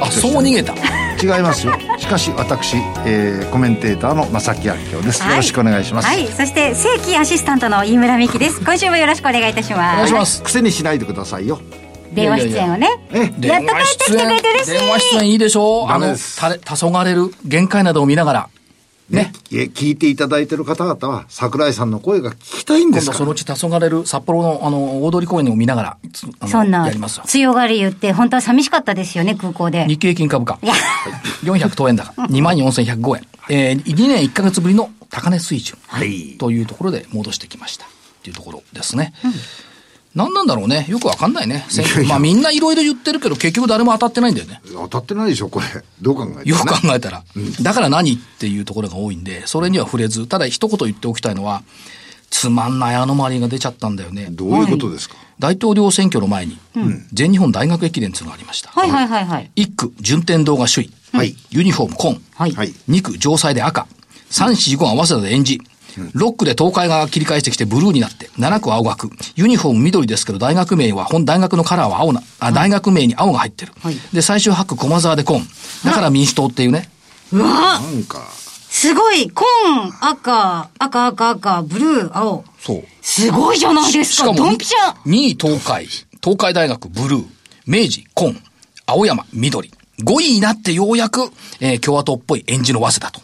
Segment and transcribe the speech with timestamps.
[0.00, 0.74] あそう逃げた。
[1.22, 1.74] 違いますよ。
[1.98, 6.08] しかし私、えー、コメンテーターの正木明夫です、はい、よろしくお願いします。
[6.08, 6.26] はい。
[6.28, 8.60] そして正規アシスタントの飯村美希です。
[8.60, 9.94] 今週もよろしくお願いいたします。
[9.94, 10.42] お願いします。
[10.42, 11.60] 癖にしないでくださいよ。
[12.12, 12.88] 電話出演をね。
[13.40, 14.78] やっと帰ってきてくれて嬉しい。
[14.78, 15.88] 電話出演いいでしょう。
[15.88, 18.48] あのた黄昏る限界などを見ながら
[19.10, 19.32] ね。
[19.50, 25.98] ね聞いていただいてる方々は、桜井さんの声が聞きたいんですかそのうち黄昏れる札幌の、あの、大通公園を見ながら、
[26.46, 29.86] そんな、やります強がり言って、本当は寂しかったですよね、空港で。
[29.86, 30.58] 日経金株価。
[30.62, 30.74] いや。
[31.42, 32.12] 400等円高。
[32.30, 33.26] 24,105円。
[33.48, 35.76] えー、2年1か月ぶりの高値水準。
[35.86, 36.36] はい。
[36.38, 37.86] というところで戻してきました。
[38.22, 39.12] というところですね。
[39.24, 39.32] うん
[40.14, 40.86] 何なんだろうね。
[40.88, 41.64] よくわかんないね。
[41.68, 42.04] 選挙。
[42.04, 44.60] まあみんないろいろ言ってるけど、結局誰も当たってないんだよね。
[44.72, 45.66] 当たってないでしょ、これ。
[46.02, 47.52] どう考えたら、ね、よく考えたら、うん。
[47.62, 51.62] だから何っていうところが多いんで、それには触れず、ただ一言言っておきたいのは、
[52.30, 54.28] つまんないアノマリーが出ちゃったんだよね。
[54.30, 58.70] どういうことですか、はい、大統領選挙の前に、うん、全日本大学駅伝っていうのがありました。
[58.70, 59.50] はいはいはいはい。
[59.56, 60.92] 1区、順天堂が首位。
[61.12, 61.36] はい。
[61.50, 62.22] ユニフォーム、紺。
[62.34, 62.52] はい。
[62.88, 63.86] 2区、城西で赤。
[64.30, 65.60] 3、4、5合わせたで演じ。
[65.96, 69.10] 6区で東海が切り返してきてブルーになって、7区は青学。
[69.36, 73.72] ユニフォーム緑ですけど、大学名は、本大学のカラーは青な、あ、大学名に青が入ってる。
[73.82, 75.42] はい、で、最終8区駒沢で紺。
[75.84, 76.88] だから民主党っていうね。
[77.32, 78.20] うわなんか。
[78.70, 79.44] すごい紺、
[80.00, 82.44] 赤、赤、赤、赤、ブルー、青。
[82.60, 82.84] そう。
[83.02, 84.56] すごいじゃないですか、しかも2
[85.06, 85.86] 位東海、
[86.22, 87.26] 東海大学ブルー、
[87.66, 88.40] 明治紺、
[88.86, 89.70] 青山緑。
[90.00, 93.20] 5位になってようやく、えー、共和党っぽい演じの早稲田と。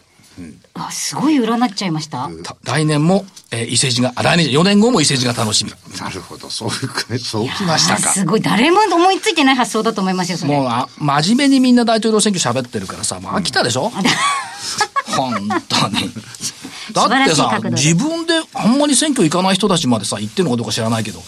[0.77, 2.29] あ、すごい占っちゃいました？
[2.63, 5.71] 来年も、えー、伊勢路が、来年、4年後も伊勢路が楽しみ。
[5.99, 8.13] なるほど、そういう、そうきましたか。
[8.13, 10.53] すごい、誰も思いついてない発想だと思いますよ、それ。
[10.53, 16.11] もう、あ、真面目にみんな大統領選挙喋ってるからさ、もう飽きたでしょ、うん、本当に。
[16.93, 21.21] だってさ、自分であんまり選挙行かない人たちまでさ、行ってるのかどうか知らないけど、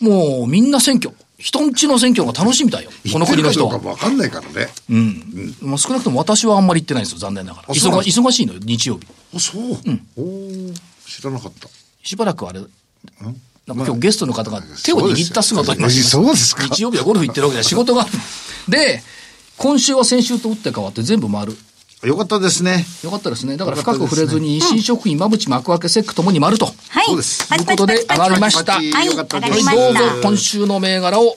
[0.00, 1.14] もうみんな選挙。
[1.38, 2.90] 人んちの選挙が楽しみだよ。
[3.12, 3.78] この国の人は。
[3.78, 4.68] わかんないからね。
[4.90, 5.54] うん。
[5.62, 7.68] うん、少なくとも私はあんまり行ってないんですよ、残念ながら。
[7.68, 9.06] 忙忙しいのよ、日曜日。
[9.34, 9.62] あ、そう。
[9.62, 10.06] うん。
[10.16, 10.72] お
[11.06, 11.68] 知らなかった。
[12.02, 12.60] しばらくあれ、
[13.66, 16.08] なんか今日ゲストの方が手を握った姿にました。
[16.08, 16.62] そうですか。
[16.64, 18.06] 日曜日はゴルフ行ってるわけで 仕事が。
[18.68, 19.02] で、
[19.56, 21.58] 今週は先週と打って変わって全部回る。
[22.04, 22.86] よかったですね。
[23.02, 23.56] よかったですね。
[23.56, 26.72] だから深く触れずに、新食品、馬淵、幕開け、セックともに丸と。
[27.06, 27.10] はい。
[27.10, 27.48] そうです。
[27.48, 28.72] ということで、上がりました。
[28.74, 28.90] はい。
[28.90, 29.74] 上がりました。
[29.74, 31.36] どうぞ、今週の銘柄を、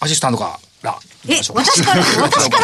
[0.00, 0.98] アシスタントから
[1.28, 2.60] え、私から私か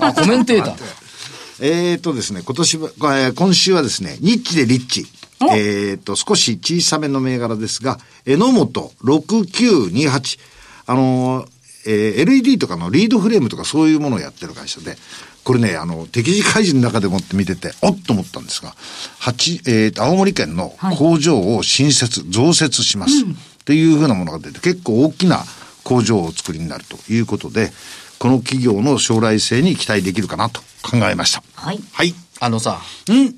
[0.00, 0.08] ら？
[0.08, 0.76] あ、コメンテーター。
[1.60, 5.06] えっとですね、今年は、今週はですね、ニッチでリッチ。
[5.50, 10.38] えっと、少し小さめの銘柄ですが、榎本6928。
[10.86, 11.46] あの
[11.84, 14.96] えー、LED とかのリードフレームとかそういうものをやってる会社で、
[15.44, 18.74] これね、あの、敵地開示の中でもって見てて、おっと思ったんですが、
[19.18, 23.24] 八、えー、青森県の工場を新設、増設します。
[23.24, 25.44] っていうふうなものが出て、結構大きな
[25.84, 27.72] 工場をお作りになるということで、
[28.18, 31.42] この企業の将来性に期待できるかなと考えました。
[31.54, 31.80] はい。
[31.92, 32.14] はい。
[32.40, 32.80] あのさ、
[33.10, 33.34] ん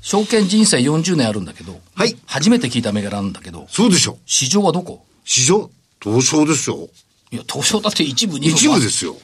[0.00, 2.16] 証券人生40年あるんだけど、はい。
[2.26, 4.18] 初めて聞いた銘柄なんだけど、そうでしょ。
[4.24, 5.04] 市場はどこ？
[5.24, 5.70] 市場？
[6.00, 6.88] 東証ですよ。
[7.30, 8.56] いや、東証だって一部、二部。
[8.56, 9.16] 一部ですよ。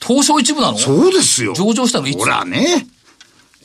[0.00, 0.78] 東証一部なの？
[0.78, 1.54] そうですよ。
[1.54, 2.18] 上場したのいつ？
[2.18, 2.86] ほらね。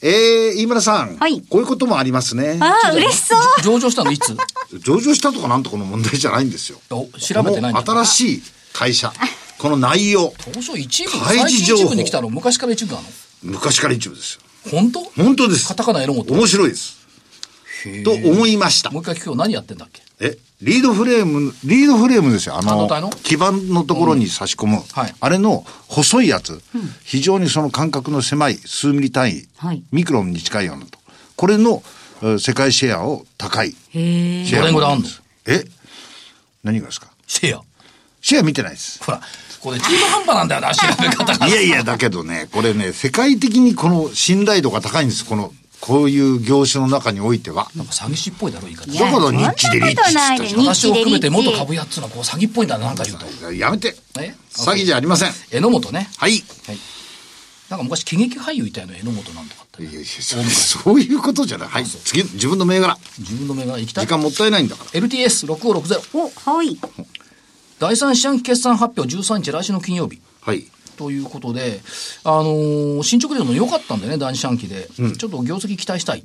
[0.01, 1.15] えー、飯村さん。
[1.17, 1.41] はい。
[1.49, 2.57] こういうこともありますね。
[2.59, 3.39] ああ、嬉しそう。
[3.63, 4.35] 上場したのいつ？
[4.79, 6.81] 上場したとかなんとかの問題じゃないんですよ。
[6.89, 7.07] 調
[7.43, 7.83] べてないんだ。
[7.85, 9.13] 新しい会社。
[9.59, 10.33] この内容。
[10.39, 11.11] 東証一部？
[11.11, 11.83] 開示情報。
[11.83, 12.29] 一部に来たの？
[12.29, 13.07] 昔から一部なの？
[13.43, 14.41] 昔から一部ですよ。
[14.71, 15.01] 本当？
[15.15, 15.67] 本当です。
[15.67, 16.33] カタカナエロモト。
[16.33, 16.97] 面白いです。
[18.03, 18.91] と思いました。
[18.91, 19.35] もう一回聞くよ。
[19.35, 20.01] 何やってんだっけ？
[20.19, 20.37] え？
[20.63, 22.57] リードフレーム、リードフレームですよ。
[22.57, 22.87] あの、
[23.23, 24.77] 基板のところに差し込む。
[24.77, 26.61] うんはい、あれの細いやつ、うん、
[27.03, 30.97] 非常にその間隔の狭い数ミリ単位、はい、ミクロンに近いようなと。
[31.35, 31.83] これの
[32.39, 34.89] 世界シェアを高いシェア。
[34.89, 35.65] あるんですえ？
[36.63, 37.07] 何がですか？
[37.27, 37.63] シェア。
[38.21, 39.03] シェア見てないです。
[39.03, 39.19] ほら、
[39.59, 41.47] これ中途半端なんだよな、調べ方が。
[41.47, 45.25] いやいや、だけどね、これね、世界的にこの信頼度が高いんです。
[45.25, 45.51] この
[45.85, 47.69] こういう業種の中においては。
[47.75, 48.89] なんか詐欺師っぽいだろ、言い方。
[48.89, 53.51] だからニッチでリッチって私を含めて元株やっつうのはこう詐欺っぽいんだな、なんか言うと。
[53.51, 53.93] やめて。
[54.17, 55.33] え詐欺じゃありません。
[55.51, 56.09] 榎本ね。
[56.15, 56.41] はい。
[56.67, 56.77] はい。
[57.69, 59.83] なんか昔喜劇俳優いたよね、榎本なんとかって。
[59.83, 61.67] いやいや、そういうことじゃない。
[61.67, 61.85] はい。
[61.85, 62.97] 次、自分の銘柄。
[63.19, 64.05] 自分の銘柄行きたい。
[64.05, 65.01] 時間もったいないんだから。
[65.01, 66.17] LTS6560。
[66.17, 66.79] お、はい。
[67.79, 70.21] 第三四半期決算発表13日、来週の金曜日。
[70.39, 70.65] はい。
[70.97, 71.81] ということで、
[72.23, 76.23] あのー、進捗量も良かったんでね、第二四半期で、うん、ちょっと業績期待したいっ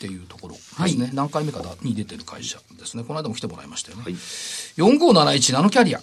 [0.00, 1.04] ていうところですね。
[1.04, 3.04] はい、何回目かに出てる会社ですね。
[3.04, 4.04] この間も来てもらいましたよね。
[4.04, 6.00] はい、4571ナノキャリア。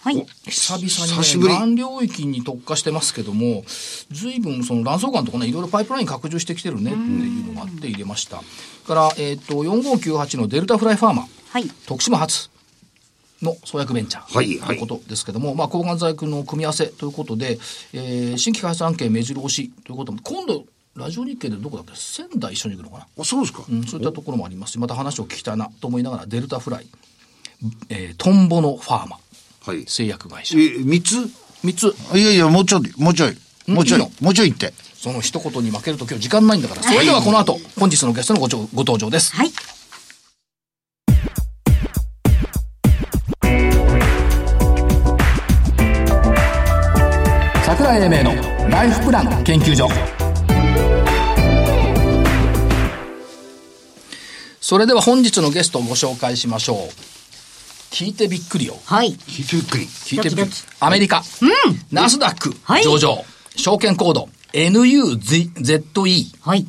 [0.00, 0.26] はい。
[0.44, 3.64] 久々にね、満領域に特化してますけども、
[4.10, 8.40] 随分その卵巣がんとかね、いろいろパイプライン拡充してきてるねっていうのがあって入れました。
[8.86, 11.26] から、えっ、ー、と、4598のデルタフライファーマ。
[11.50, 11.68] はい。
[11.86, 12.48] 徳島発。
[13.42, 14.32] の創薬ベンチャー
[14.66, 17.58] ということですけども、はいはい、まあ、抗がん剤の組み合わせということで、
[17.92, 20.64] えー、新規開発案件目白押しということも、今度、
[20.96, 21.92] ラジオ日経でどこだっけ？
[21.94, 23.06] 仙台一緒に行くのかな？
[23.20, 26.86] あ、そうですか、うん、そういったところもありますし、また話を聞きたいなと思いながら、デルタフライ、
[27.88, 29.18] えー、トンボのファーマ、
[29.64, 30.58] はい、製薬会社。
[30.58, 31.14] え、三つ？
[31.62, 31.94] 三つ。
[32.14, 33.36] いやいや、もうちょい、もうちょい。
[33.68, 34.72] もうちょい、もうちょいって。
[34.94, 36.82] その一言に負けると今日時間ないんだから。
[36.82, 39.36] それではこの後、本日のゲストのごご登場です。
[39.36, 39.50] はい。
[47.88, 49.88] 桜井英明のライフプラン研究所。
[54.60, 56.76] それでは本日のゲストをご紹介しましょう。
[57.90, 58.74] 聞いてびっくりよ。
[58.84, 59.12] はい。
[59.12, 59.84] 聞いてびっくり。
[59.84, 60.52] 聞いてびっくり。
[60.80, 61.22] アメリカ。
[61.40, 61.78] うん。
[61.90, 62.50] ナスダック
[62.84, 63.12] 上場。
[63.12, 63.24] はい、
[63.56, 66.38] 証券コード NUZE。
[66.42, 66.66] はい。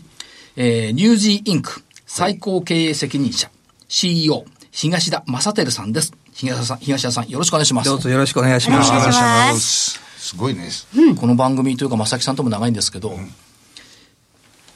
[0.56, 3.51] えー、ニュージーインク最高経営責任者、
[3.89, 6.13] CEO、東田正輝さんです。
[6.31, 7.89] 東田さん、東田さん、よろしくお願いします。
[7.89, 8.89] どうぞよろしくお願いします。
[8.89, 10.09] お願いします。
[10.30, 10.70] すごいね。
[10.96, 13.31] うん、この番組というか、正木さんとも長いんですけど、うん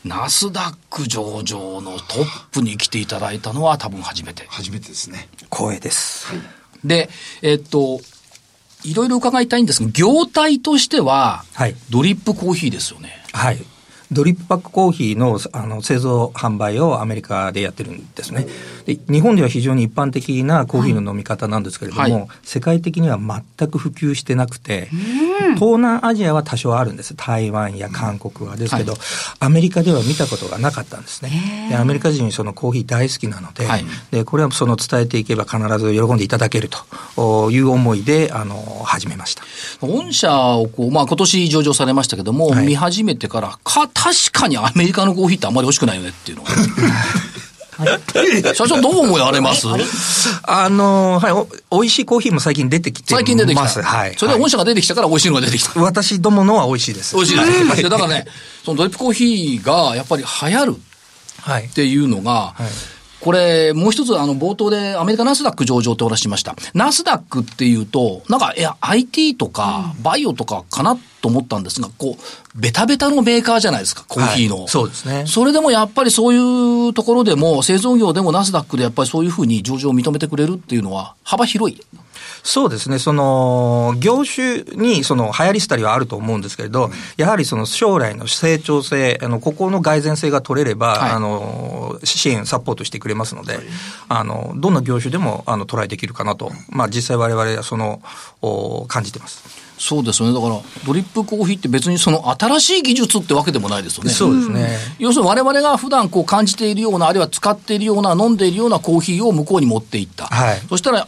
[0.05, 4.45] ナスダック上場のトップに来ていただいたのは多分初めて。
[4.49, 5.29] 初めてですね。
[5.49, 6.27] 光栄です。
[6.27, 6.39] はい、
[6.83, 7.09] で、
[7.41, 8.01] えっと、
[8.83, 13.23] いろいろ伺いたいんですが、業態としては、はい、ドリップコーヒーですよね。
[13.31, 13.63] はい。
[14.13, 18.47] ドリップパックコーヒーのあの製造販売をアメリカでやってるんですね。
[18.85, 24.89] で日本では非常に一般的なコーヒーの飲み方なんですけれども、はい、世界的には全く普及してなくて、
[25.55, 27.15] 東南アジアは多少あるんです。
[27.15, 28.53] 台湾や韓国は。
[28.63, 29.01] ですけど、はい、
[29.39, 31.67] アメリカでは見たことがなかったんですね。
[31.69, 36.69] でアメリカ人そのコーヒー大好きなので、はい、でこれはその伝えていけば必ず喜んでいただける
[37.15, 38.55] という思いであの
[38.85, 39.43] 始めました。
[39.81, 46.51] 御社をこう、まあ、今年上場されましたけども、見始めてからか確かにアメリカのコーヒーってあんまり美味しくないよねっていうのが。
[48.53, 49.67] 社長どう思われます？
[50.43, 51.47] あの、はいお、
[51.81, 53.83] 美味しいコーヒーも最近出てきて最近出てきた。
[53.83, 54.15] はい。
[54.17, 55.81] それで御社が出てきたから美味しいのが出てきた。
[55.81, 57.15] 私どものは美味しいです。
[57.15, 57.43] 美味しいで
[57.75, 57.89] す。
[57.89, 58.27] だからね、
[58.63, 62.71] そのドリップコーヒーがやっぱり流行るっていうのが、はいはい
[63.23, 66.57] これ、もう一つ、あの、冒頭でアメリカナスダック上場ってお話しました。
[66.73, 74.57] ナスダックっていうと、なんか、いや、IT とか、バイオとかかなと思ったんですが、こう、ベタベタのメーカーじゃないですか、コーヒーの。
[74.57, 75.23] はい、そうですね。
[75.25, 81.79] それでもやっぱりそういうところでも、製造業でもナスダックでやっぱりそういうふうに上場を認めてくれるっていうのは、幅広い。
[82.43, 82.99] そうですね。
[82.99, 93.63] その、業種にその流行り廃りはあると思うんですけれど、やはりその将来の成長性、あの、ここの蓋然性が取れれば、はい、あの、支援、サポートしてくれますので、はい、
[94.09, 98.01] あの、どんな業種でも、あの、トライできるかなと、まあ、実際我々はその、
[98.41, 99.63] お感じてます。
[99.77, 100.33] そうですよね。
[100.33, 104.11] だから、ドリップコーヒーって別にその新しい技術ってわけでもないですよね。
[104.11, 104.77] そうですね。
[104.99, 110.25] 要するに我々が普段こう感じているような、あるいは使っているような、飲んでいるようなコーヒーを向こうに持っていった。
[110.27, 110.61] はい。
[110.69, 111.07] そしたら、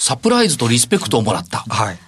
[0.00, 1.58] サプライズとリスペクトをもらった。
[1.58, 1.98] はい。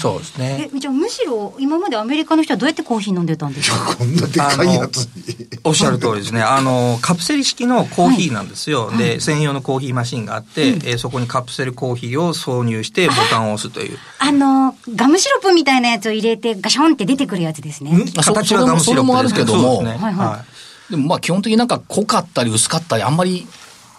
[0.00, 0.70] そうですね。
[0.74, 3.96] え、じゃあむしろ今までアメリカの人はどうやってコーヒー飲んでたんですか？
[3.96, 5.48] こんなでかいやつに。
[5.64, 6.42] おっしゃる通りですね。
[6.46, 8.86] あの、カプセル式のコーヒーなんですよ。
[8.86, 13.98] はい、で、専用のコーヒーマシンがあって、うん、えそこにカプセルコーヒーを挿入してボタンを押すという。
[14.20, 17.90] あの、ガムシロップみたいなやつを入れてガションって出てくるやつですね。
[18.14, 20.44] 形はガムシロップそれもあるけども、ね、はいは
[20.88, 20.92] い。
[20.92, 23.46] でもまあ基本的になんか濃かったり薄かったりあんまり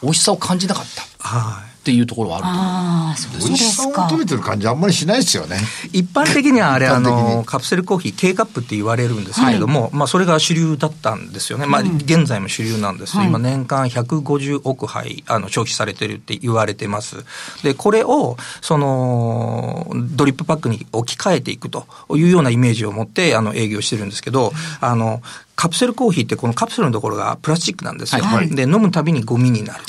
[0.01, 1.27] 美味しさを感じなかった。
[1.27, 1.74] はい。
[1.85, 4.05] っていうところはあるとああ、そうですか。
[4.05, 5.59] 求めてる感じあんまりしないですよね。
[5.93, 11.67] 一般的にはあれ、あの、カプセルコーヒー、K カップって言われるんですけれども、はい、まあ、それが主流だったんですよね。
[11.67, 13.15] まあ、現在も主流なんです。
[13.17, 17.17] はい、今、年間150億杯、あの、消費されてるって言われてます。
[17.61, 25.21] で、これを、その、ドリップパックに置き換えていくというようなイメージを持って、あの、営業してるんですけど、あの、
[25.55, 28.23] カプセルコーヒーってこのカプセルのところがプラスチックなんですよ。
[28.23, 29.83] はい、で、飲むたびにゴミになる。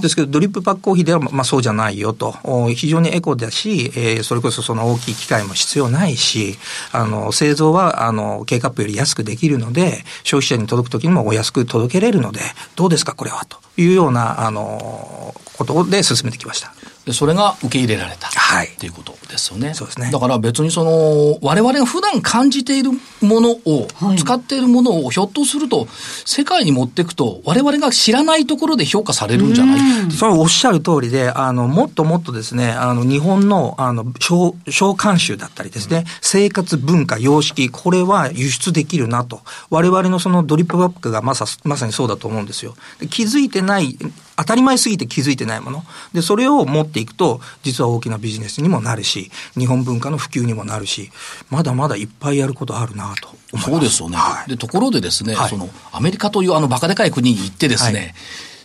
[0.00, 2.34] ですけど、ドリップパックコーヒーでは、まあそうじゃないよと。
[2.74, 6.58] 非常にエコだし、えー、それこそその大きい機械も必要ないし、
[6.92, 12.40] あの、製造は、あの、K カップより安くできるので、消費者に届くときにもお安く届けれるので、
[12.76, 16.72] どうですか、これは、というような、あの、ことで進めてきました。
[17.06, 18.28] でそれが受け入れられた。
[18.28, 18.66] はい。
[18.66, 19.72] っていうことですよね。
[19.74, 20.10] そうですね。
[20.10, 22.90] だから別にその、我々が普段感じている
[23.22, 25.88] ものを、はい、使っているものをひょっとすると、
[26.26, 39.40] 世界に持っていくと、我々が知らないところで評価されるんじゃないそうおっしゃる通りで、あの、もっともっとですね、あの、日本の、あの、小、小慣習だったりですね、生活文化、様式、これは輸出できるなと。
[39.70, 42.74] 我々のそのドリップバックがまさ、まさにそうだと思うんですよ。
[43.08, 43.96] 気づいてない、
[44.40, 45.84] 当たり前すぎて気づいてないもの。
[46.14, 51.12] で、それを持っていくと、実は大きなビジネスにもなるし、日本文化の普及にもなるし、
[51.50, 53.28] まだまだいっぱいやることあるなと
[53.58, 54.16] そうですよね。
[54.16, 58.14] はい、で、ところでですね、はい、その、アメリカというあのバカでかい国に行ってですね、はい、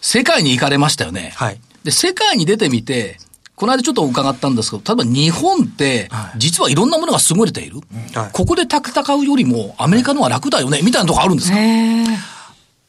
[0.02, 1.34] 世界に行かれましたよね。
[1.36, 1.60] はい。
[1.84, 3.20] で、世界に出てみて、
[3.56, 7.82] この間ちょっと伺ったんですけど、例えば日本って、実はいろんなものが優れている。
[8.14, 11.58] はい、ここで戦うよりも、アメリカのは楽だよね、みたいなとこあるんですか？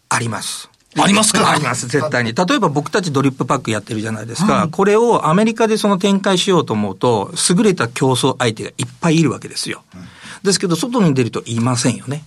[0.08, 0.68] あります。
[0.98, 1.50] ありますか？
[1.50, 2.34] あります、絶対に。
[2.34, 4.68] 例えば僕たちドリップパックやってるじゃないですか。
[4.70, 9.82] これをアメリカでその展開しようと思うと、優れた競争相手がいっぱいいるわけですよ。
[10.42, 12.24] ですけど、外に出ると言いませんよね。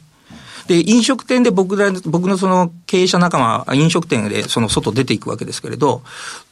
[0.69, 6.03] で、飲食店で僕ら、僕のその経営者仲間、飲食店でその外出ていくわけですけれど、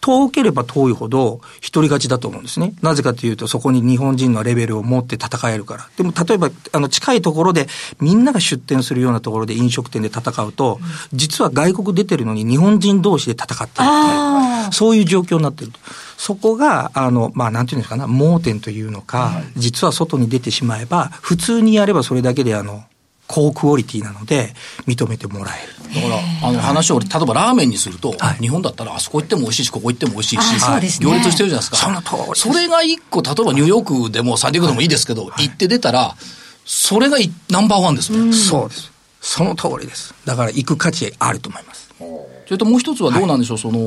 [0.02, 2.74] 遠ければ遠いほど一人勝ちだと思うんですね。
[2.82, 5.88] なぜかというと、そこに日本人のレベルを持って戦えるから。
[5.98, 7.68] でも、例えば、あの、近いところで、
[8.00, 10.80] みんなが出店するようなところで飲食店で戦うと、
[11.14, 15.80] 実は外国出てるのに日本人同士で戦ってるそういう状況になってると。
[16.18, 22.84] そこが、あの、まあ、なんていうんですかな、盲点というのか、実は外に出てしまえば、普通にやればそれだけで、あの、
[23.28, 24.54] 高クオリティなので
[24.88, 26.02] 認めてもらえる。
[26.02, 31.78] だから、あの話を、例えばラーメンにすると、はい、日本だったらあそこ行っても美味しいし、ここ行っても美味しいし、はい、行列してるじゃないですか。
[31.78, 36.16] その通りそれが一個、例えばニューヨークでもサンディエゴでもいいですけど、はい、行って出たら、
[36.66, 37.18] それが
[37.50, 38.34] ナンバーワンですね。
[38.34, 38.92] そうです。
[39.22, 40.14] その通りです。
[40.26, 41.88] だから行く価値あると思います。
[42.00, 43.80] それともう一つはどうなんでしょう、その、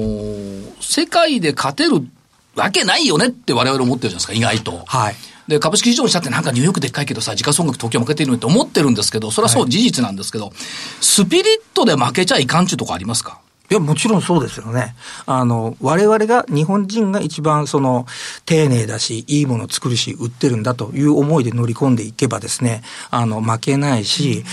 [0.80, 2.06] 世界で勝てる
[2.54, 4.82] わけないよねって我々思ってるじゃないですか、意外と。
[4.87, 5.14] はい。
[5.50, 10.54] で、株式市場にしたってなんかニューヨークでっかいけどさ、時価総額東京負けてるのって思ってるんですけど、それはそう事実なんですけど、はい、
[11.00, 13.40] スピリットで負けちゃいかんちゅうとこありますか？
[13.69, 14.97] いや、もちろんそうですよね。
[15.26, 18.04] あの、我々が、日本人が一番その、
[18.45, 24.45] 丁寧だし、いいものを作るし、売ってるんだという思いで乗り込んでいけばですね、あの、負けないし、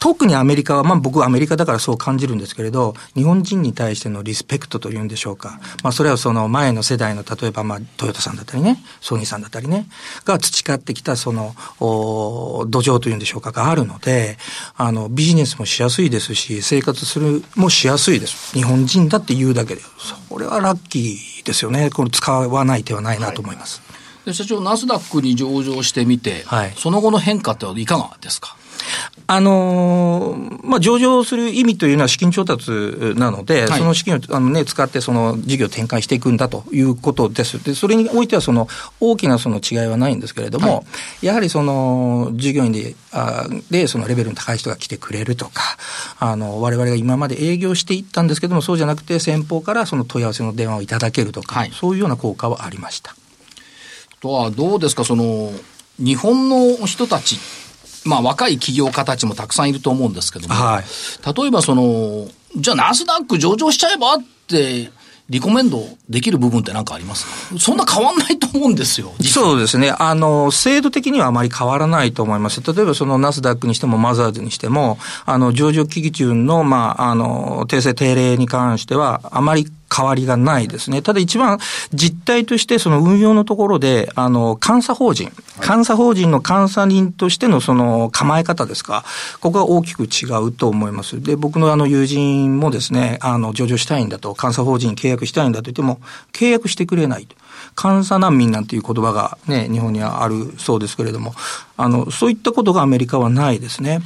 [0.00, 5.60] 特にアメリカは、まあ僕はアメリカだからそう感じるんですけれど、日本人に対してのリスペクトというんでしょうか。
[5.82, 9.88] まあそれはその前の世代の、例えばまあトヨタさんだったりね、ソニーさんだったりね、
[10.24, 14.38] が培ってきたその、お土壌というんでしょうかがあるので、
[14.76, 18.52] あの、ビジネスもしやすいですし、生活するもしやすいです。
[18.54, 19.82] 日本人だって言うだけで。
[20.30, 21.90] それはラッキーですよね。
[21.90, 23.80] これ使わない手はないなと思います。
[24.24, 28.56] はい、社長、ナスダックに上場してみて、はい、その後の変化っていかがですか？
[29.28, 32.70] あのー、まあ、上場する意味というのは資金調達
[33.16, 37.62] なので、はい、その資金をあの、ね、使ってその事業を展開していくんだということです。
[37.64, 38.68] で、それにおいてはその
[39.00, 40.82] 大きなその違いはないんですけれども、は
[41.22, 45.76] い、やはりその従業員で、あでそのレベルの高い人が来てくれるとか、
[46.20, 53.16] あの、我々が今まで営業していったんですけども、そうじゃなくて先方からその問い合わせの電話をいただけるとか、はい、そういうような効果はありました。
[54.20, 55.52] とは、どうですか、その、
[55.98, 57.38] 日本の人たち
[58.06, 60.84] まあ、若い起業家たちもたくさんいると思うんですけども、はい、
[61.40, 64.90] 例えばその、じゃあナスダック上場しちゃえばって
[65.28, 67.58] リコメンドできる部分って何かありますか？
[67.58, 69.12] そんな変わんないと思うんですよ。
[69.22, 69.90] そうですね。
[69.90, 72.62] あの、制度的にはあまり変わらないと思います。
[72.62, 81.02] 例えばそのナスダックにしてもマザーズにしても、あの、上場基準の、まあ、あの、訂正定例に関しては、あまり変わりがないですね。
[81.02, 81.58] ただ一番
[81.92, 85.32] 実態としてその運用のところで、あの、監査法人、
[85.66, 89.04] 監査法人の監査人としてのその構え方ですか、
[89.40, 91.22] ここが大きく違うと思います。
[91.22, 96.00] で、僕のあの友人もですね、あの、上場したいんだと、監査法人契約したいんだと言っても、
[96.32, 97.36] 契約してくれないと。
[97.80, 101.34] 監査難民なんていう言葉がね、日本にはあるそうですけれども、
[101.76, 104.00] あの、そういったことがアメリカはないですね。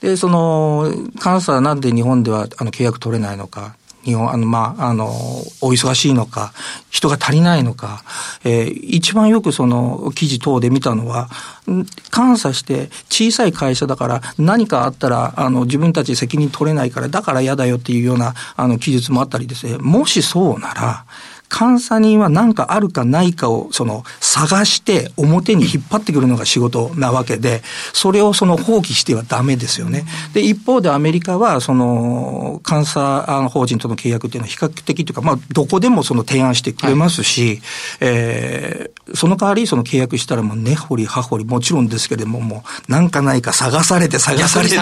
[0.00, 3.76] で、その、監査なんで日本ではあの契約取れないのか。
[4.04, 5.06] 日本、あの、まあ、あの、
[5.60, 6.52] お忙しいのか、
[6.90, 8.04] 人が足りないのか、
[8.44, 11.28] えー、一番よくその記事等で見たのは、
[12.14, 21.04] 監査して小さい会社だから何かあったら、あの、自分たち責任取れないから、だから嫌だよっていうような、あの、記述もあったりですね、もしそうなら、
[21.56, 30.04] 監査人は何かあるかないかをその探して表に引っ張ってくるのが仕事なわけで、それをその放棄してはダメですよね。
[30.32, 37.60] で、一方でアメリカはその監査法人との契約っていうのは比較的というか、まあどこでもその提案してくれますし、はい、
[38.00, 44.74] えー、その代わりその契約したらもう根掘り葉掘りもちろんですけれども、もうなんかないか探されて探されて、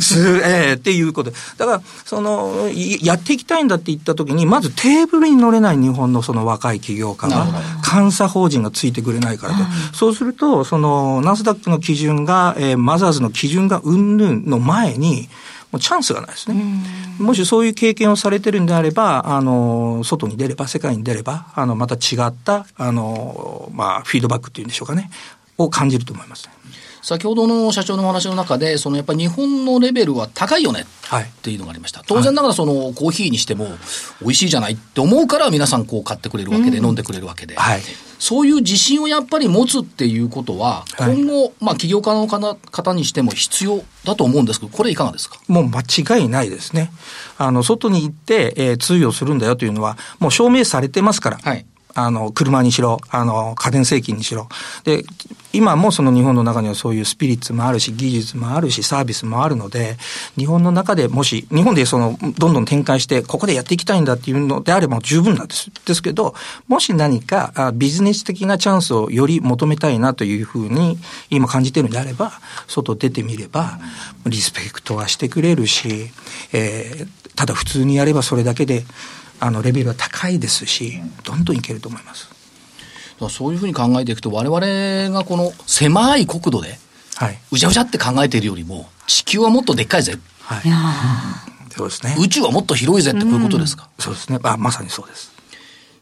[0.00, 1.32] すえー、っていうこと。
[1.56, 2.70] だから、その、
[3.02, 7.46] やっていきたいんだって言った時に、まずテーブルに乗れない日本ののその若い起業家が、
[7.92, 9.64] 監査法人がついてくれないからと。
[9.92, 15.28] そうすると、その、ナスダックの基準が、えー、マザーズの基準がうんぬんの前に、
[15.72, 16.84] もうチャンスがないですね。
[17.18, 25.10] もしそういう経験をされてるんであれば、あの、外に出れば、世界に出れば、あの、また違った、あの、まあ、フィードバックっていうんでしょうかね、
[25.58, 26.52] を感じると思います、ね。
[27.02, 30.86] 先ほどの社長のお話の中で、そのやっぱり日本のレベルは高いよね。
[31.10, 32.00] っていうのがありました。
[32.00, 33.66] はい、当然ながらそのコーヒーにしても
[34.20, 37.80] 美味しいじゃないって思うから皆さんこう買ってくれるわけで、飲んでくれるわけで、はい、
[38.20, 45.40] そういう自信をやっぱり持つっていうことは、今後、はい、まあ起業家の方にしても必要だと思うんですけど、これいかがですか？
[45.48, 46.92] もう間違いないですね。
[47.38, 51.38] あの、外に行って、えー、通用するんだよというのは、もう証明されてますから。
[51.38, 54.48] はいあの、車にしろ、あの、家電製品にしろ。
[54.84, 55.04] で、
[55.52, 59.96] 今もその日本の中にはそういうスピリッツもあるし、技術もあるし、サービスもあるので、
[60.36, 65.70] 日本の中でもし、日本でその、どんどん展開して、ここでやっていきたいんだっていうのであれば十分なんです。
[65.84, 66.34] ですけど、
[66.68, 70.98] もし何かビジネス的なチャンスをより求めたいなというふうに
[71.30, 72.32] 今感じてるんであれば、
[72.68, 73.78] 外出てみれば、
[74.26, 76.10] リスペクトはしてくれるし、
[76.52, 78.84] えー、ただ普通にやればそれだけで、
[79.40, 82.28] あのレベルは高いですし、どんどんいけると思います。
[83.28, 86.78] そういうふうに考えていくと、われわれがこの狭い国土で、
[87.16, 90.18] はい、うじゃうじゃって考えているよりも、地球はもっとでっかいぜ。
[90.40, 92.16] はい、そうですね。
[92.18, 93.88] 宇宙はもっと広いぜってこういうことですか？
[93.98, 94.38] うそうですね。
[94.42, 95.32] あ、まさにそうです。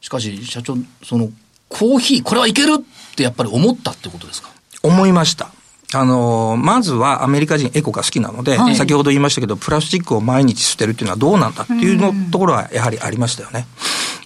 [0.01, 1.31] しかし、社長、その、
[1.69, 4.51] コーヒー、これはいけるってやっぱり思ったってことですか？
[4.83, 5.51] 思いました。
[5.95, 13.67] あの、まずはアメリカ人エコが好きなので、はい、先ほど言いましたけど、プラスチックを毎日捨てるっていうのはどうなんだっていうのところはやはりありましたよね。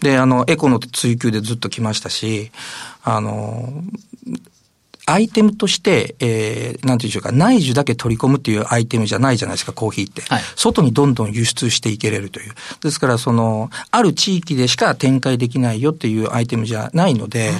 [0.00, 2.50] で、あの、エコの追求でずっと来ましたし、
[3.04, 3.72] あの、
[5.06, 10.22] アイテムとして、えー、なんていうんでしょうか、内需だけ取り込むっていうアイテムじゃないじゃないですか、コーヒーって。
[10.22, 12.52] はい、外にどんどん輸出していけれるという。
[12.82, 17.56] ですから、その、ある地域でしか展開できないよっていうアイテムじゃないので、はい、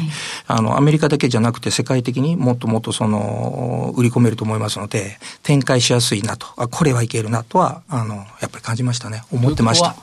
[0.46, 9.25] あの、アメリカだけじゃなくて世界的にもっともっとその、売り込めると思いますので、展開しやすいなと、あ、これはいけるなとは、あの、やっぱり感じましたね。
[9.32, 9.96] 思ってました。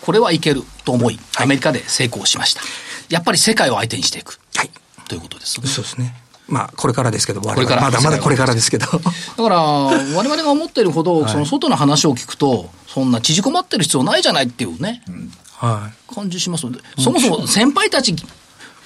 [0.00, 2.62] これはいけると思い、アメリカで成功しました。
[3.10, 4.38] やっぱり世界を相手にしていく。
[4.56, 4.70] はい。
[5.08, 5.66] ということですね。
[5.66, 6.23] そうですね。
[6.46, 8.86] まあ、これからですけど、これからまだまだこれからですけど。
[8.86, 15.02] だから、我々が思ってるほど、その外の話を聞くと、そんな縮こまってる必要ないじゃないっていうね、
[15.52, 18.14] はい、感じしますので、そもそも先輩たち、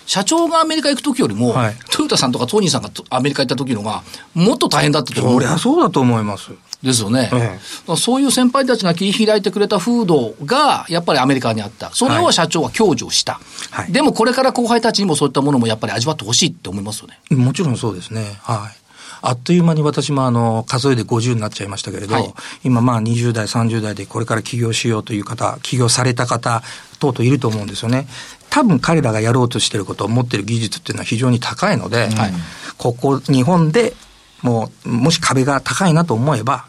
[0.06, 4.02] 社長がアメリカ行く時よりも、はい、トヨタさんとかトニーさんがアメリカ行った時のが、
[4.34, 6.52] もっと大変だってそりゃそうだと思います。
[6.82, 11.90] ですよね、ええ、そういう先輩たちが切り開いてくれた風土が、やっぱりアメリカにあった。
[11.92, 13.40] それを社長は享受した。
[13.70, 17.18] はい、でもこれから後輩たちにもそういったものもやっぱり味わってほしいって思いますよね。
[17.30, 18.38] もちろんそうですね。
[18.42, 18.88] はい。
[19.20, 26.62] あっという間に私もあの、数えで50になっちゃいましたけれど、はい、今まあ20代、30代でこれから起業しようという方、起業された方、
[27.00, 28.06] 等々いると思うんですよね。
[28.50, 32.32] 多分彼らがやろうとしていることを持っている技術っていうのは非常に高いので、はい、
[32.76, 33.94] ここ、日本で
[34.42, 36.66] もう、もし壁が高いなと思えば、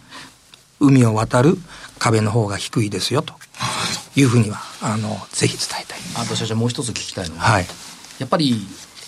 [0.80, 1.58] 海を渡る
[1.98, 3.34] 壁の方が低いですよと
[4.16, 6.00] いうふうには、あの、ぜひ伝えたい。
[6.16, 7.66] あと社長もう一つ聞きたいのは、はい、
[8.18, 8.54] やっぱり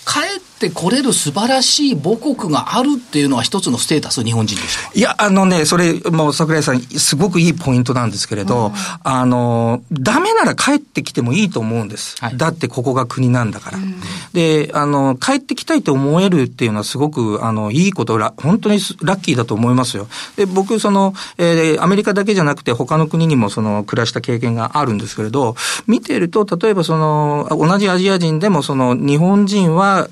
[0.06, 8.72] 帰ってこれる素晴らしい母国があるっていうのは一つのステータス、日本人としていや、あのね、それ、もう桜井さん、すごくいいポイントなんですけれど、うん、
[9.02, 12.16] あの、ダメなら帰ってきてもいいと思うんです。
[12.20, 13.78] はい、だってここが国なんだから。
[13.78, 13.96] うん、
[14.32, 20.06] で、あの、帰ってきたいと思えるっていうのはすごく、あの、いいこと、本当にラッキーだと思いますよ。
[20.36, 30.08] で、僕、その、えー、アメリカだけじゃなくて他の国にもその、暮らした経験があるんですけれど、見てると、例えばその、同じアジア人でもその、日本人は、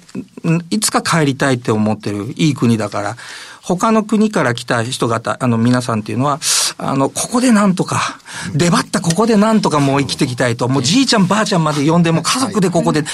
[0.70, 3.16] いつか帰りたいって思ってるいい国だから、
[3.62, 6.40] 他の国から来た人方、あの皆さんっていうのは、
[6.79, 8.18] あの、ここでなんとか、
[8.55, 13.05] 出張ったここでなんとかもう生きていきたいと、もうじいちゃんばあちゃんまで呼んでも家族でここで、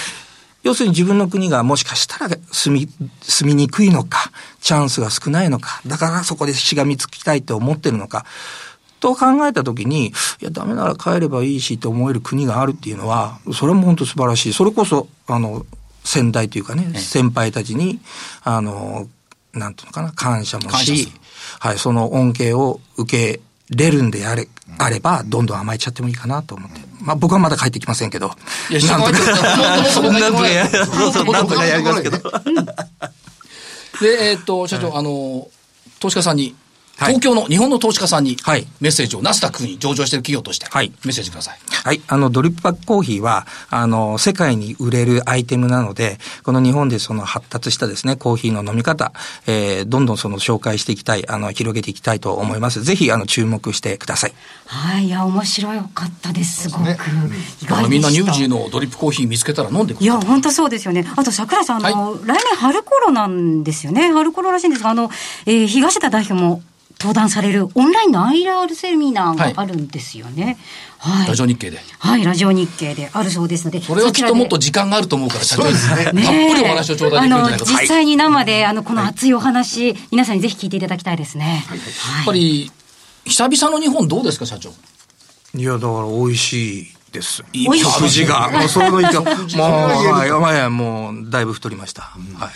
[0.63, 8.25] 要するに自分の国がもしかしたら住み、住みにくいのか、チャンスが少ないのか、だからそこでしがみつきたいって思ってるのか、
[9.01, 14.53] と考えたときに、いや、ダメなら帰ればいいしって思える国があるっていうのは、それも本当素晴らしい。
[14.53, 15.67] それこそ、あの、
[16.07, 18.01] 先代というかね、先輩たちに、
[18.43, 19.09] あの、
[19.53, 21.13] なんていうのかな、感謝もし、
[21.59, 23.41] はい、その恩恵を受け
[23.71, 26.81] れるんであれ、あれば、どんどん甘えちゃってもいいかなと思って。
[27.01, 28.31] まあ僕はまだ帰ってきませんけど。
[28.71, 29.33] いや、なんとか、
[30.13, 32.19] なんとかや、なんとかやりますけど。
[34.01, 35.49] で、えっと、社長、あの、
[35.99, 36.55] 投資家さんに
[36.99, 38.37] 東京の日本の投資家さんに、
[38.81, 41.59] メッセージを、ナスダックに上場している企業として、メッセージください。
[41.69, 42.01] はい。
[42.09, 49.13] あの、ドリップバックコーヒーは、あの、世界に売れるアイテムなので、この日本でその発達したですね、コーヒーの飲み方、
[49.47, 52.83] えー、どんどんその紹介していきたい、あの、広げていきたいと思います。
[52.83, 54.33] ぜひ、あの、注目してください。
[54.67, 55.07] はい。
[55.07, 56.63] いや、面白かったです。
[56.63, 56.83] すごく。
[56.85, 56.97] ね、
[57.63, 61.07] 意外みんなニュージーのドリップコーヒー見つけたら飲んでくいや、本当そうですよね。
[61.15, 64.11] あと、桜さん、あの、はい、来年春頃なんですよね。
[64.13, 65.11] 春頃らしいんですが、あの、
[65.45, 66.63] えー、東田代表も
[66.99, 70.57] 登壇されるオンラインの IR セミナーがあるんですよね。
[70.99, 71.29] はい。
[71.29, 71.79] ラジオ日経で。
[71.99, 73.83] はい、ラジオ日経であるそうですので。
[73.83, 76.05] それはきっともっと時間があると思うから、社長ですね。
[76.05, 77.65] たっぷりお話を頂戴できるんじゃないかと。
[77.67, 81.67] 実際に生で、あの、この熱いお話、皆さんにぜひ聞いていただきたいですね。
[81.69, 81.77] や
[82.23, 82.73] っぱり、
[83.27, 84.71] 久々の日本どうですか、社長？
[85.55, 87.45] いや、だから美味しいです。
[87.53, 88.51] いい食事が。
[88.51, 89.25] もうそれのいいもう、
[90.41, 92.03] はい、もう、だいぶ太りました。
[92.03, 92.51] はい。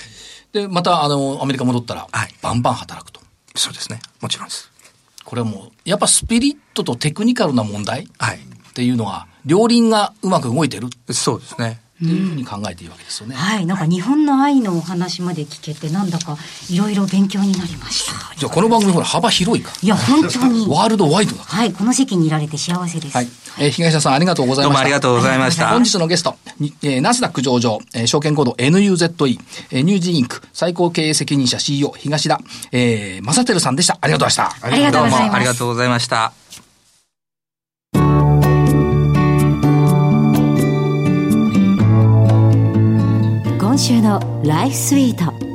[0.52, 2.08] で、また、あの、アメリカ戻ったら、
[2.40, 3.19] バンバン働くと。
[3.54, 4.00] そうですね。
[4.20, 4.70] もちろんです。
[5.24, 8.38] これはもう、やっぱスピリットとテクニカルな問題はい。
[8.38, 11.80] っていうのは、両輪がうまく動いてるそうですね。
[12.02, 13.36] っていうふうに考えていいわけですよね。
[13.36, 13.66] はい。
[13.66, 16.38] なんか日本の愛のお話まで聞けて、なんだか
[16.70, 18.34] いろいろ勉強になりました。
[18.36, 19.76] じゃあこの番組ほら幅広いから。
[19.82, 20.66] いや、本当に。
[20.66, 21.42] ワールドワイドだ。
[21.42, 21.72] はい。
[21.72, 23.14] この席にいられて幸せです。
[23.14, 23.28] はい。
[23.58, 24.78] えー、東田さんありがとうございました。
[24.78, 25.68] どうもありがとうございました。
[25.68, 26.36] 本日のゲスト、
[26.82, 29.38] えー、ナスダック上場、えー、証券コード NUZE、
[29.70, 32.40] えー、ニュージーインク最高経営責任者 CEO 東田、
[32.72, 33.98] えー、正輝さんでした。
[34.00, 34.66] ありがとうございました。
[34.66, 35.36] ありがとうございます。
[35.36, 36.32] ありがとうございました。
[43.80, 45.49] 週のライフスイート。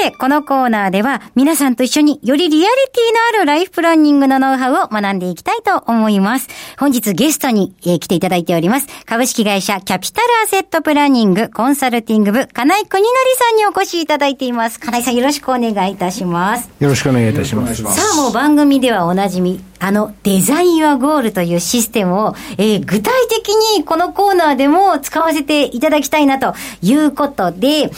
[0.00, 6.48] て、このコーナーでは皆さんと一緒によりリアリティのあるライフプランニングのノウハウを学んでいきたいと思います。
[6.78, 8.86] 本日ゲストに、えー、来ていただいております。
[9.04, 14.80] 株式会社キャピタルアセットプランニングコンサルティング部、金井国成さんにお越しいただいています。
[14.80, 16.70] 金井さんよろしくお願いいたします。
[16.80, 17.82] よろしくお願いいたします。
[17.82, 27.90] さあもう番組ではおなじみ、あの、デザインはゴールというシステムを、えー、具体的にこのコーナーでも使わせていただきたいなということで、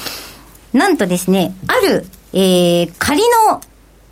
[0.72, 3.60] なんとですね、ある、えー、仮の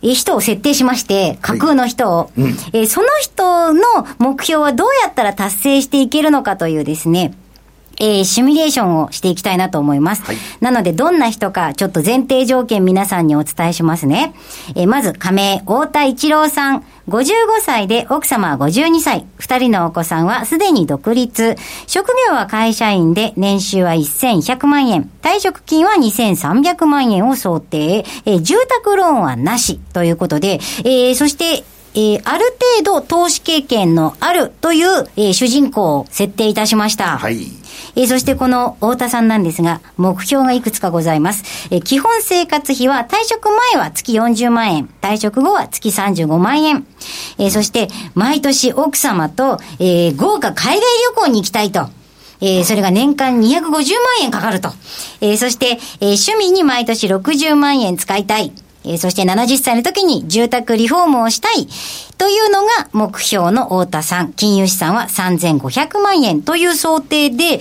[0.01, 3.81] 人を設定しまして、架空の人を、はいうん、えー、その人の
[4.19, 7.33] 目標はどうやったら達成していけるのかというですね、
[8.01, 10.23] えー、シミュレーションをしていきたいなと思います。
[10.23, 14.33] はい、なので、どんな人か、ちょっと前提条件皆さんにお伝えしますね。
[14.75, 16.83] えー、まず、加盟、太田一郎さん。
[17.09, 19.25] 55歳で奥様は52歳。
[19.37, 21.55] 二人のお子さんはすでに独立。
[21.87, 25.09] 職業は会社員で年収は1100万円。
[25.21, 28.05] 退職金は2300万円を想定。
[28.25, 29.79] えー、住宅ローンはなし。
[29.93, 32.45] ということで、えー、そして、えー、ある
[32.79, 37.17] 程度投資経験のあるという、えー、主人公を設定いたしました。
[37.17, 37.60] はい。
[37.95, 41.43] えー、そしてこの太田さんなんですが、目標がいくつかございます。
[41.71, 46.85] えー、基本生活費は退職前は月40万円、退職後は月35万円。
[47.37, 50.81] えー、そして毎年奥様と、えー、豪華海外
[51.15, 51.89] 旅行に行きたいと。
[52.41, 53.83] えー、それが年間250万
[54.21, 54.69] 円かかると。
[55.21, 58.51] えー、そして、えー、趣味に毎年60万円使いたい。
[58.83, 61.67] えー、そして70歳の時に住宅リフォームをしたい
[62.17, 64.33] というのが目標の太田さん。
[64.33, 67.57] 金融資産は3500万円という想定で、え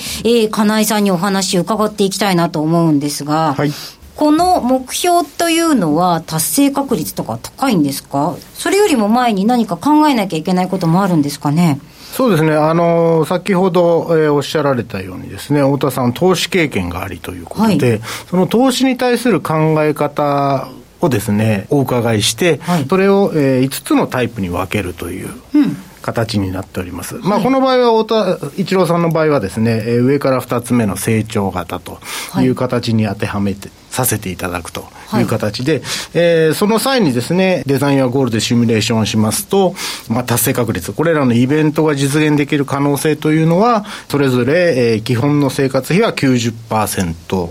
[0.47, 3.73] ー、金井さんにお話を伺っていきたいなと思うんですが、はい、
[4.17, 8.37] この目標というのは達成確率とか高いんですか？
[8.55, 11.81] それよりも前に何か考えなきゃいけないこともあるんですかね？
[12.13, 19.55] そうですね、あの先ほど、えー、おっしゃられたようにですね、太田さん、投資経験がありということで、はい、その投資に対する考
[19.85, 20.69] え方
[21.01, 25.31] をですね、お伺いして、はい、それを、えー、5つのタイプに分けるという。
[25.55, 25.77] うん。
[26.03, 27.17] 形になっております。
[27.17, 32.01] はい、まあ、この場合は、太田一郎さんの場合はですね、えー、上から2つ目の成長型と
[32.41, 32.47] い。
[32.49, 35.23] う形に当てはめて、させていただくとい。
[35.23, 35.83] う形で、はい、
[36.15, 39.75] えー、その際にですね、デザインやゴールでシミュレーションをしますと、
[40.09, 47.51] まあ、達成確率、これらのイベントが実現できる可能性というのは、それぞれ、えー、基本の生活費は90%、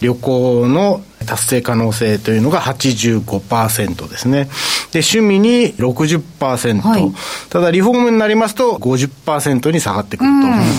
[0.00, 4.44] 旅行の達成可能性というのが85%ですね。
[4.92, 6.80] で、趣味に60%。
[6.80, 7.12] はい、
[7.50, 10.30] ただ、リフォームになりますと50%に下がってくる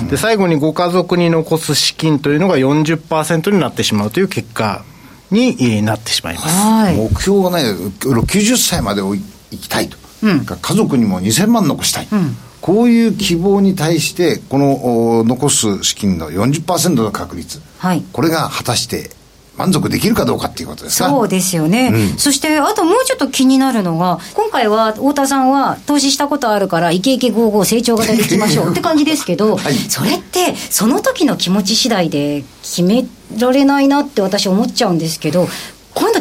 [0.04, 0.10] と。
[0.10, 4.84] で、最後にご家族に残す資金というのが40%になってしまうという結果
[5.30, 6.98] になってしまいます。
[6.98, 9.18] 目標がね、90歳まで行
[9.52, 9.98] きたいと。
[10.24, 12.08] うん、家族にも2000万残したい。
[12.12, 19.10] うんこういう希望に対して、この残す資金の40%の確率、はい、これが果たして
[19.58, 21.10] 満足できるかどうかっていうことですか？
[21.10, 33.06] そうですよね、うん、そしてあともうちょっと気になるのが今回は太田さんは投資したことあるからイケイケゴーゴー成長型でいきましょうって感じですけど、 はい、それってその時の気持ち次第で決め
[33.38, 35.48] られないなって私思っちゃうんですけど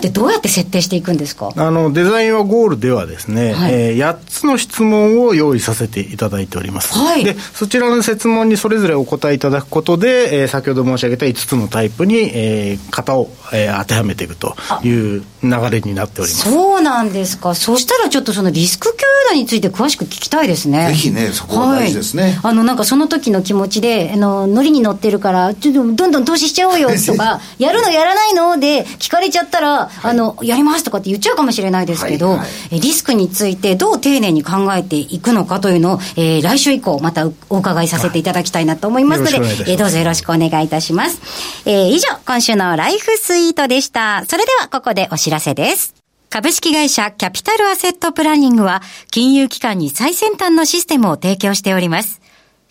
[0.00, 1.50] ってどうやって設定していくんですか？
[1.54, 6.98] あの、デザインはゴールではですね、はい、えー、8つの質問を用意させていただいております。
[6.98, 7.24] はい。
[7.24, 16.50] で、そちらの質問にそれぞれお答えいただくことで、えー、先ほど申し上げた5つのタイプに、えー、型を、えー、当てはめていくという流れになっております。
[16.50, 17.54] そうなんですか。
[17.54, 20.88] そしたらちょっとそのリスク許容度について詳しく聞きたいですね。
[20.88, 22.22] ぜひね、そこは大事ですね。
[22.22, 41.20] はい、あの、なんかその時の気持ちで、あの、ノリに乗ってるから、ちょっとどんどん投資しちゃおうよとか、 やるのやらないので聞かれちゃったら、あの、やりますとかって言っちゃうかもしれないですけど、はいはい、リスクについてどう丁寧に考えていくのかというのを、えー、来週以降またお伺いさせていただきたいなと思いますので、えー、どうぞよろしくお願いいたします。
[41.66, 44.24] えー、以上、今週のライフスイートでした。
[44.26, 45.94] それではここでお知らせです。
[46.30, 52.20] 株式会社キャピタルアセットプランニングは金融機関に最先端のシステムを提供しております。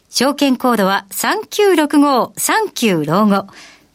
[0.10, 3.48] 証券コードは3965-39老後。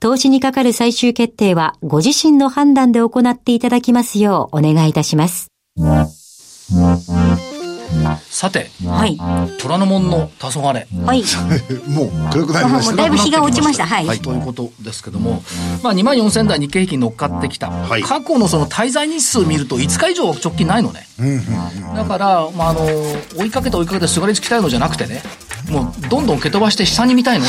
[0.00, 5.48] 投資にかかる最終決定はご自身の判断で行っていただきますようお願いいたします。
[8.30, 9.18] さて、はい、
[9.58, 10.62] 虎ノ門の黄昏。
[11.04, 11.24] はい。
[11.88, 12.96] もう暗くなりました。
[12.96, 13.86] だいぶ日が落ちました。
[13.86, 14.06] はい。
[14.06, 15.42] はい、ということですけども、
[15.82, 17.68] まあ2万4000台日経平均乗っかってきた。
[17.68, 21.06] はい、過去のその滞在日数見ると5日以上直近ないのね。
[21.96, 22.86] だから、まああの、
[23.36, 25.22] 追いかけて追いかけてすがりつきたいのじゃなくてね、
[25.70, 27.48] もうどんどん蹴飛ばして下に見たいのっ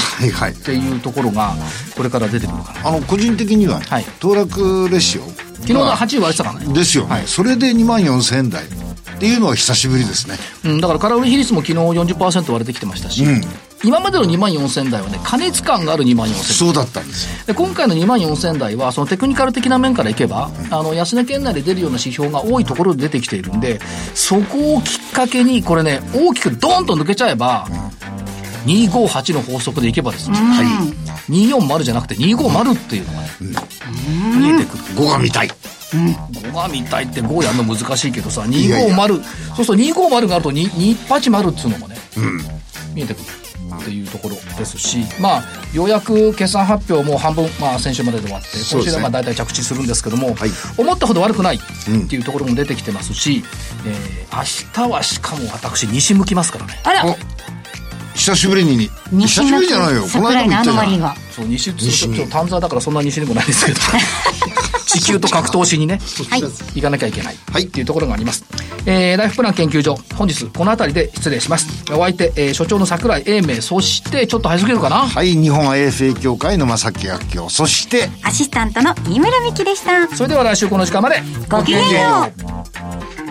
[0.63, 1.55] ていうところが
[1.95, 6.73] これから出てくるかな、あの個人的には、はい、騰落レシオ昨日の8位割れてたからね。
[6.73, 8.67] ですよね、はい、それで2万4000円台っ
[9.19, 13.41] ていうのは久しぶりですね、うん、だから空売り比率も昨日40%割れてきてましたし、うん、
[13.83, 16.43] 今までの2万4000台はね、加熱感がある2万4000台。
[16.43, 23.79] そうだったんですで今回の2万4000台は、そのテクニカル的な面からいけば、うん、あの、安値圏内で出るような指標が多いところで出てきているんで、
[24.13, 27.67] そこをきっかけに、これね、大きくドーンと抜けちゃえば、
[28.65, 30.63] 258の法則でいけばですね、は
[31.29, 33.27] い、240じゃなくて250っていうのがね、
[34.39, 34.83] 見えてくる。
[34.83, 35.49] 5が見たい。
[35.93, 39.23] うん、5が見たいって5やるの難しいけどさ250
[39.55, 43.23] そうすると250があると280っつうのもね、うん、見えてくる
[43.75, 45.43] っていうところですしまあ
[45.73, 51.59] ようやく決算発表も半分、まあ、先週までで終わって今週でまあ大体着地するんですけども、はい、思ったほど悪くないっ
[52.09, 53.43] ていうところも出てきてますし、
[53.85, 56.79] うん、えー、明日はしかも私西向きますからね。
[56.83, 57.15] あら
[58.29, 60.03] 久しぶりに久しぶりじゃないよ。
[60.03, 60.63] この間も言った。
[60.63, 63.79] じゃんそう西ちょっと丹沢だからそんな西でもないですけど。
[64.85, 68.43] 地球と格闘しにね、はい、行かなきゃいけない、はい、っていうところがあります、
[68.87, 71.67] えー、ライフプラン研究所本日この辺りで失礼します。
[71.91, 75.07] お相手、えー、所長の櫻井英明そしてちょっと早すぎるかな？
[75.07, 80.07] はい日本 AFA 協会の正木学教そしてアシスタントの飯村美希でした。
[80.15, 81.21] それでは来週この時間まで。
[81.49, 82.31] ごきげんよ
[83.25, 83.28] う